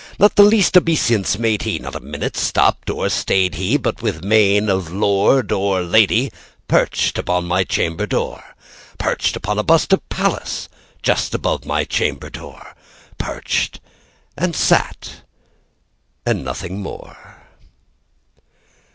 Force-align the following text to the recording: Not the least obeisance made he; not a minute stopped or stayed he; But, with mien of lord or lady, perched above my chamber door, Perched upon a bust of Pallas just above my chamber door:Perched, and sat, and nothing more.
Not 0.17 0.33
the 0.35 0.41
least 0.41 0.75
obeisance 0.75 1.37
made 1.37 1.61
he; 1.61 1.77
not 1.77 1.93
a 1.93 1.99
minute 1.99 2.35
stopped 2.35 2.89
or 2.89 3.07
stayed 3.07 3.53
he; 3.53 3.77
But, 3.77 4.01
with 4.01 4.23
mien 4.23 4.67
of 4.67 4.91
lord 4.91 5.51
or 5.51 5.83
lady, 5.83 6.31
perched 6.67 7.19
above 7.19 7.43
my 7.43 7.63
chamber 7.63 8.07
door, 8.07 8.55
Perched 8.97 9.35
upon 9.35 9.59
a 9.59 9.63
bust 9.63 9.93
of 9.93 10.09
Pallas 10.09 10.69
just 11.03 11.35
above 11.35 11.67
my 11.67 11.83
chamber 11.83 12.31
door:Perched, 12.31 13.79
and 14.35 14.55
sat, 14.55 15.21
and 16.25 16.43
nothing 16.43 16.81
more. 16.81 17.43